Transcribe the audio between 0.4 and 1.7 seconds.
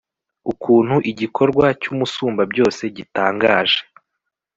ukuntu igikorwa